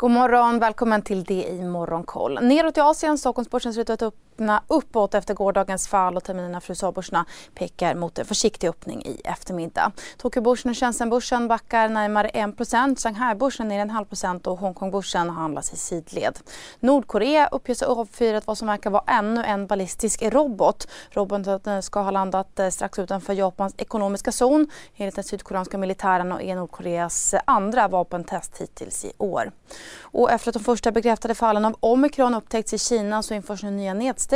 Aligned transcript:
God 0.00 0.10
morgon, 0.10 0.58
välkommen 0.58 1.02
till 1.02 1.24
det 1.24 1.48
i 1.48 1.64
Morgonkoll. 1.64 2.38
Neråt 2.42 2.76
i 2.76 2.80
Asien, 2.80 3.18
Stockholmsbörsen 3.18 3.74
ser 3.74 3.80
ut 3.80 3.90
att 3.90 4.14
öppna 4.38 4.62
uppåt 4.68 5.14
efter 5.14 5.34
gårdagens 5.34 5.88
fall 5.88 6.16
och 6.16 6.24
terminerna 6.24 6.60
för 6.60 6.70
USA-börserna 6.70 7.24
pekar 7.54 7.94
mot 7.94 8.18
en 8.18 8.24
försiktig 8.24 8.68
öppning 8.68 9.02
i 9.02 9.20
eftermiddag. 9.24 9.92
Tokyobörsen 10.16 10.70
och 10.70 10.76
Shenzhenbörsen 10.76 11.48
backar 11.48 11.88
närmare 11.88 12.28
1 12.28 13.02
Shanghai-börsen 13.02 13.68
ner 13.68 13.80
en 13.80 13.90
halv 13.90 14.04
procent 14.04 14.46
och 14.46 14.58
Hongkongbörsen 14.58 15.30
handlas 15.30 15.72
i 15.72 15.76
sidled. 15.76 16.38
Nordkorea 16.80 17.48
uppges 17.52 17.80
ha 17.80 17.88
avfyrat 17.88 18.46
vad 18.46 18.58
som 18.58 18.68
verkar 18.68 18.90
vara 18.90 19.04
ännu 19.06 19.44
en 19.44 19.66
ballistisk 19.66 20.22
robot. 20.22 20.88
Roboten 21.10 21.82
ska 21.82 22.00
ha 22.00 22.10
landat 22.10 22.58
eh, 22.58 22.68
strax 22.68 22.98
utanför 22.98 23.32
Japans 23.32 23.74
ekonomiska 23.78 24.32
zon 24.32 24.66
enligt 24.96 25.14
den 25.14 25.24
sydkoreanska 25.24 25.78
militären 25.78 26.32
och 26.32 26.42
är 26.42 26.56
Nordkoreas 26.56 27.34
andra 27.44 27.88
vapentest 27.88 28.58
hittills 28.58 29.04
i 29.04 29.12
år. 29.18 29.52
Och 30.00 30.30
efter 30.30 30.50
att 30.50 30.54
de 30.54 30.64
första 30.64 30.92
bekräftade 30.92 31.34
fallen 31.34 31.64
av 31.64 31.76
omikron 31.80 32.34
upptäckts 32.34 32.72
i 32.72 32.78
Kina 32.78 33.22
så 33.22 33.34
införs 33.34 33.62
nu 33.62 33.70
nya 33.70 33.94
nedstängningar 33.94 34.27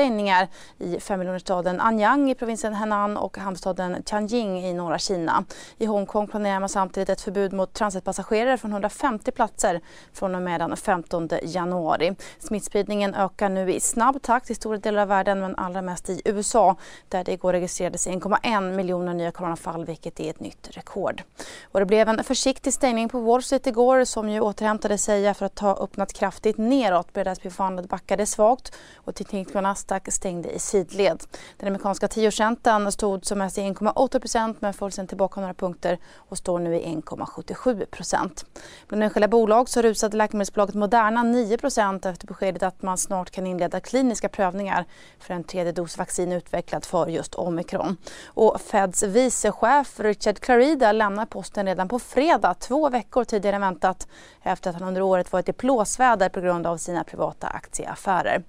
i 0.78 1.00
femmiljonersstaden 1.00 1.80
Anyang 1.80 2.30
i 2.30 2.34
provinsen 2.34 2.74
Henan 2.74 3.16
och 3.16 3.38
hamnstaden 3.38 4.02
Tianjin 4.02 4.56
i 4.56 4.72
norra 4.72 4.98
Kina. 4.98 5.44
I 5.78 5.86
Hongkong 5.86 6.26
planerar 6.26 6.60
man 6.60 6.68
samtidigt 6.68 7.08
ett 7.08 7.20
förbud 7.20 7.52
mot 7.52 7.72
transitpassagerare 7.72 8.58
från 8.58 8.70
150 8.70 9.30
platser 9.30 9.80
från 10.12 10.34
och 10.34 10.42
med 10.42 10.60
den 10.60 10.76
15 10.76 11.28
januari. 11.42 12.14
Smittspridningen 12.38 13.14
ökar 13.14 13.48
nu 13.48 13.72
i 13.72 13.80
snabb 13.80 14.22
takt 14.22 14.50
i 14.50 14.54
stora 14.54 14.76
delar 14.76 15.02
av 15.02 15.08
världen 15.08 15.40
men 15.40 15.56
allra 15.56 15.82
mest 15.82 16.10
i 16.10 16.22
USA 16.24 16.76
där 17.08 17.24
det 17.24 17.32
igår 17.32 17.52
registrerades 17.52 18.06
1,1 18.06 18.76
miljoner 18.76 19.14
nya 19.14 19.30
coronafall 19.30 19.84
vilket 19.84 20.20
är 20.20 20.30
ett 20.30 20.40
nytt 20.40 20.68
rekord. 20.70 21.22
Och 21.64 21.80
det 21.80 21.86
blev 21.86 22.08
en 22.08 22.24
försiktig 22.24 22.72
stängning 22.72 23.08
på 23.08 23.20
Wall 23.20 23.42
Street 23.42 23.66
igår 23.66 24.04
som 24.04 24.28
ju 24.28 24.40
återhämtade 24.40 24.98
sig 24.98 25.26
efter 25.26 25.46
att 25.46 25.58
ha 25.58 25.76
öppnat 25.76 26.12
kraftigt 26.12 26.58
neråt. 26.58 27.12
Breda 27.12 27.34
SP-fondet 27.38 27.88
backade 27.88 28.26
svagt 28.26 28.76
och 28.96 29.14
teknik 29.14 29.52
Nasdaq 29.82 30.12
stängde 30.12 30.50
i 30.50 30.58
sidled. 30.58 31.22
Den 31.56 31.68
amerikanska 31.68 32.08
tioårsräntan 32.08 32.92
stod 32.92 33.24
som 33.24 33.38
mest 33.38 33.58
i 33.58 33.60
1,8% 33.60 34.56
men 34.60 34.74
föll 34.74 34.92
sen 34.92 35.06
tillbaka 35.06 35.40
några 35.40 35.54
punkter 35.54 35.98
och 36.16 36.38
står 36.38 36.58
nu 36.58 36.76
i 36.76 36.84
1,77% 36.84 38.44
Bland 38.88 39.02
enskilda 39.02 39.28
bolag 39.28 39.68
så 39.68 39.82
rusade 39.82 40.16
läkemedelsbolaget 40.16 40.74
Moderna 40.74 41.22
9% 41.22 42.10
efter 42.10 42.26
beskedet 42.26 42.62
att 42.62 42.82
man 42.82 42.98
snart 42.98 43.30
kan 43.30 43.46
inleda 43.46 43.80
kliniska 43.80 44.28
prövningar 44.28 44.84
för 45.18 45.34
en 45.34 45.44
tredje 45.44 45.72
dos 45.72 45.98
vaccin 45.98 46.32
utvecklat 46.32 46.86
för 46.86 47.06
just 47.06 47.34
omikron. 47.34 47.96
Och 48.26 48.60
Feds 48.60 49.02
vicechef 49.02 50.00
Richard 50.00 50.38
Clarida 50.40 50.92
lämnar 50.92 51.26
posten 51.26 51.66
redan 51.66 51.88
på 51.88 51.98
fredag, 51.98 52.54
två 52.54 52.88
veckor 52.88 53.24
tidigare 53.24 53.56
än 53.56 53.62
väntat 53.62 54.08
efter 54.42 54.70
att 54.70 54.76
han 54.76 54.88
under 54.88 55.02
året 55.02 55.32
varit 55.32 55.48
i 55.48 55.52
plåsväder 55.52 56.28
på 56.28 56.40
grund 56.40 56.66
av 56.66 56.76
sina 56.76 57.04
privata 57.04 57.46
aktieaffärer. 57.46 58.42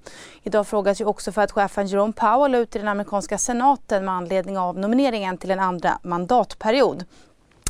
Idag 0.43 0.67
frågas 0.67 1.01
ju 1.01 1.05
också 1.05 1.22
också 1.23 1.31
för 1.31 1.41
att 1.41 1.51
chefen 1.51 1.87
Jerome 1.87 2.13
Powell 2.13 2.55
ut 2.55 2.75
i 2.75 2.79
den 2.79 2.87
amerikanska 2.87 3.37
senaten 3.37 4.05
med 4.05 4.13
anledning 4.13 4.57
av 4.57 4.77
nomineringen 4.77 5.37
till 5.37 5.51
en 5.51 5.59
andra 5.59 5.99
mandatperiod. 6.03 7.05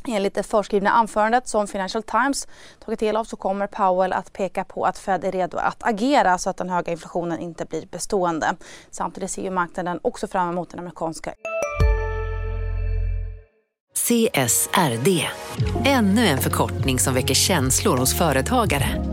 Enligt 0.07 0.35
det 0.35 0.43
förskrivna 0.43 0.89
anförandet 0.89 1.47
som 1.47 1.67
Financial 1.67 2.03
Times 2.03 2.47
tagit 2.85 2.99
del 2.99 3.15
av 3.15 3.23
så 3.23 3.35
kommer 3.35 3.67
Powell 3.67 4.13
att 4.13 4.33
peka 4.33 4.63
på 4.63 4.85
att 4.85 4.97
Fed 4.97 5.23
är 5.23 5.31
redo 5.31 5.57
att 5.57 5.83
agera 5.83 6.37
så 6.37 6.49
att 6.49 6.57
den 6.57 6.69
höga 6.69 6.91
inflationen 6.91 7.39
inte 7.39 7.65
blir 7.65 7.85
bestående. 7.85 8.55
Samtidigt 8.91 9.31
ser 9.31 9.43
ju 9.43 9.51
marknaden 9.51 9.99
också 10.01 10.27
fram 10.27 10.49
emot 10.49 10.69
den 10.69 10.79
amerikanska 10.79 11.33
CSRD, 13.95 15.27
ännu 15.85 16.27
en 16.27 16.37
förkortning 16.37 16.99
som 16.99 17.13
väcker 17.13 17.33
känslor 17.33 17.97
hos 17.97 18.17
företagare. 18.17 19.12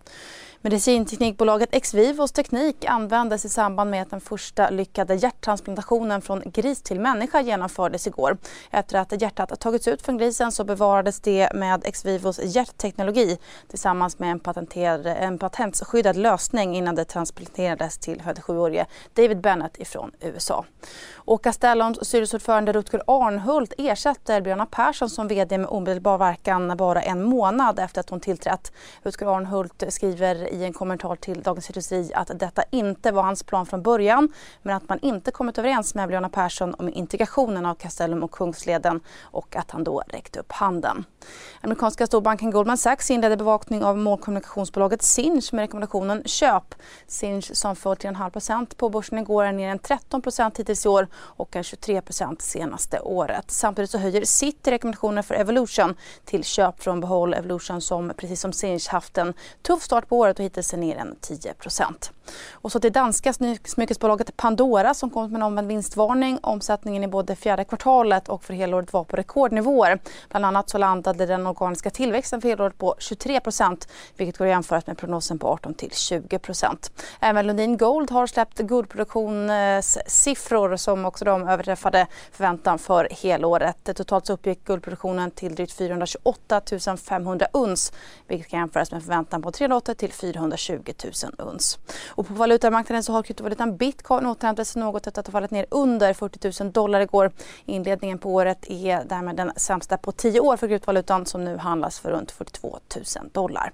Medicinteknikbolaget 0.63 1.69
Exvivos 1.71 2.31
teknik 2.31 2.85
användes 2.85 3.45
i 3.45 3.49
samband 3.49 3.89
med 3.89 4.01
att 4.01 4.09
den 4.09 4.21
första 4.21 4.69
lyckade 4.69 5.15
hjärttransplantationen 5.15 6.21
från 6.21 6.43
gris 6.45 6.81
till 6.81 6.99
människa 6.99 7.41
genomfördes 7.41 8.07
igår. 8.07 8.37
Efter 8.71 8.99
att 8.99 9.21
hjärtat 9.21 9.59
tagits 9.59 9.87
ut 9.87 10.01
från 10.01 10.17
grisen 10.17 10.51
så 10.51 10.63
bevarades 10.63 11.19
det 11.19 11.53
med 11.53 11.81
Exvivos 11.85 12.39
hjärtteknologi 12.43 13.37
tillsammans 13.67 14.19
med 14.19 14.31
en, 14.31 15.05
en 15.05 15.37
patentskyddad 15.37 16.15
lösning 16.15 16.75
innan 16.75 16.95
det 16.95 17.05
transplanterades 17.05 17.97
till 17.97 18.21
57-årige 18.21 18.85
David 19.13 19.41
Bennett 19.41 19.79
ifrån 19.79 20.11
USA. 20.19 20.65
Och 21.13 21.43
Castellums 21.43 22.07
styrelseordförande 22.07 22.73
Rutger 22.73 23.01
Arnhult 23.07 23.73
ersätter 23.77 24.41
Björna 24.41 24.65
Persson 24.65 25.09
som 25.09 25.27
vd 25.27 25.57
med 25.57 25.69
omedelbar 25.69 26.17
verkan 26.17 26.77
bara 26.77 27.01
en 27.01 27.23
månad 27.23 27.79
efter 27.79 27.99
att 27.99 28.09
hon 28.09 28.19
tillträtt. 28.19 28.71
Rutger 29.03 29.35
Arnhult 29.35 29.83
skriver 30.01 30.53
i 30.53 30.63
en 30.63 30.73
kommentar 30.73 31.15
till 31.15 31.41
Dagens 31.41 31.69
Industri 31.69 32.11
att 32.13 32.31
detta 32.39 32.63
inte 32.71 33.11
var 33.11 33.23
hans 33.23 33.43
plan 33.43 33.65
från 33.65 33.81
början 33.81 34.29
men 34.61 34.75
att 34.75 34.89
man 34.89 34.99
inte 35.01 35.31
kommit 35.31 35.57
överens 35.57 35.95
med 35.95 36.09
Leona 36.09 36.29
Persson 36.29 36.75
om 36.77 36.89
integrationen 36.89 37.65
av 37.65 37.75
Castellum 37.75 38.23
och 38.23 38.31
Kungsleden 38.31 38.99
och 39.21 39.55
att 39.55 39.71
han 39.71 39.83
då 39.83 40.03
räckte 40.07 40.39
upp 40.39 40.51
handen. 40.51 41.05
Amerikanska 41.61 42.07
storbanken 42.07 42.51
Goldman 42.51 42.77
Sachs 42.77 43.11
inledde 43.11 43.37
bevakning 43.37 43.83
av 43.83 43.97
målkommunikationsbolaget 43.97 45.01
Sinch 45.03 45.53
med 45.53 45.63
rekommendationen 45.63 46.23
köp. 46.25 46.75
Sinch 47.07 47.51
som 47.53 47.75
föll 47.75 47.95
till 47.95 48.07
en 48.07 48.15
halv 48.15 48.31
procent 48.31 48.77
på 48.77 48.89
börsen 48.89 49.17
igår 49.17 49.43
är 49.43 49.51
ner 49.51 49.69
än 49.69 49.79
13 49.79 50.21
hittills 50.57 50.85
i 50.85 50.89
år 50.89 51.07
och 51.13 51.55
är 51.55 51.63
23 51.63 52.01
senaste 52.39 52.99
året. 52.99 53.51
Samtidigt 53.51 53.91
så 53.91 53.97
höjer 53.97 54.25
City 54.25 54.71
rekommendationen 54.71 55.23
för 55.23 55.35
Evolution 55.35 55.95
till 56.25 56.43
köp 56.43 56.83
från 56.83 56.99
behåll. 56.99 57.33
Evolution 57.33 57.81
som 57.81 58.13
precis 58.17 58.41
som 58.41 58.53
Sinch 58.53 58.87
haft 58.87 59.17
en 59.17 59.33
tuff 59.61 59.80
tuff 59.81 59.85
start 59.85 60.07
på 60.09 60.17
året 60.17 60.39
och 60.39 60.45
hittills 60.45 60.73
är 60.73 60.77
ner 60.77 60.95
än 60.95 61.15
10 61.21 61.53
procent. 61.53 62.11
Och 62.51 62.71
så 62.71 62.79
till 62.79 62.91
danska 62.91 63.33
smyckesbolaget 63.65 64.37
Pandora 64.37 64.93
som 64.93 65.09
kom 65.09 65.31
med 65.31 65.39
en 65.39 65.43
omvänd 65.43 65.67
vinstvarning. 65.67 66.39
Omsättningen 66.43 67.03
i 67.03 67.07
både 67.07 67.35
fjärde 67.35 67.63
kvartalet 67.63 68.29
och 68.29 68.43
för 68.43 68.53
helåret 68.53 68.93
var 68.93 69.03
på 69.03 69.15
rekordnivåer. 69.15 69.99
Bland 70.29 70.45
annat 70.45 70.69
så 70.69 70.77
landade 70.77 71.25
den 71.25 71.47
organiska 71.47 71.89
tillväxten 71.89 72.41
för 72.41 72.49
helåret 72.49 72.77
på 72.77 72.95
23 72.99 73.39
procent 73.39 73.87
vilket 74.17 74.37
går 74.37 74.45
att 74.45 74.51
jämföra 74.51 74.81
med 74.85 74.97
prognosen 74.97 75.39
på 75.39 75.47
18 75.47 75.73
till 75.73 75.91
20 75.91 76.39
procent. 76.39 76.91
Även 77.19 77.47
Lundin 77.47 77.77
Gold 77.77 78.11
har 78.11 78.27
släppt 78.27 78.57
guldproduktionssiffror 78.57 80.75
som 80.75 81.05
också 81.05 81.25
de 81.25 81.47
överträffade 81.47 82.07
förväntan 82.31 82.79
för 82.79 83.07
helåret. 83.11 83.89
Totalt 83.95 84.25
så 84.25 84.33
uppgick 84.33 84.65
guldproduktionen 84.65 85.31
till 85.31 85.55
drygt 85.55 85.73
428 85.73 86.61
500 87.07 87.47
uns 87.53 87.93
vilket 88.27 88.49
kan 88.49 88.59
jämföras 88.59 88.91
med 88.91 89.03
förväntan 89.03 89.41
på 89.41 89.51
380 89.51 89.95
till 89.95 90.13
420 90.13 90.93
000 91.03 91.13
uns. 91.37 91.79
Och 92.21 92.27
på 92.27 92.33
valutamarknaden 92.33 93.03
så 93.03 93.13
har 93.13 93.23
kryptovalutan 93.23 93.77
bitcoin 93.77 94.25
återhämtat 94.25 94.67
sig 94.67 94.79
något 94.79 95.07
efter 95.07 95.19
att 95.19 95.27
ha 95.27 95.31
fallit 95.31 95.51
ner 95.51 95.65
under 95.69 96.13
40 96.13 96.63
000 96.63 96.71
dollar 96.71 97.01
igår. 97.01 97.31
Inledningen 97.65 98.17
på 98.17 98.33
året 98.33 98.65
är 98.69 99.03
därmed 99.03 99.35
den 99.35 99.51
sämsta 99.55 99.97
på 99.97 100.11
10 100.11 100.39
år 100.39 100.57
för 100.57 100.67
kryptovalutan 100.67 101.25
som 101.25 101.45
nu 101.45 101.57
handlas 101.57 101.99
för 101.99 102.11
runt 102.11 102.31
42 102.31 102.79
000 102.95 103.29
dollar. 103.31 103.71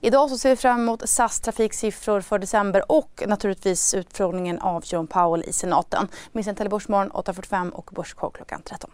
Idag 0.00 0.30
så 0.30 0.38
ser 0.38 0.50
vi 0.50 0.56
fram 0.56 0.80
emot 0.80 1.08
SAS 1.08 1.40
trafiksiffror 1.40 2.20
för 2.20 2.38
december 2.38 2.92
och 2.92 3.22
naturligtvis 3.26 3.94
utfrågningen 3.94 4.58
av 4.58 4.82
Jerome 4.86 5.08
Powell 5.08 5.44
i 5.44 5.52
senaten. 5.52 6.08
Missa 6.32 6.50
inte 6.50 6.68
Börsmorgon 6.68 7.10
8.45 7.10 7.70
och 7.70 7.90
Börskoll 7.94 8.30
klockan 8.32 8.62
13. 8.64 8.90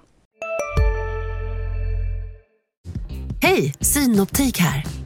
Hej, 3.43 3.75
Synoptik 3.81 4.59
här. 4.59 5.06